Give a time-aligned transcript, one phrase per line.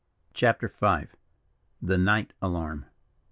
[0.33, 1.09] CHAPTER V.
[1.79, 2.85] THE NIGHT ALARM.